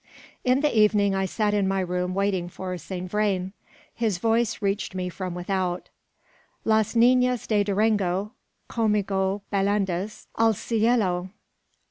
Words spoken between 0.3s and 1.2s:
In the evening